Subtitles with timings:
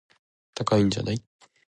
[0.55, 1.21] 高いんじゃない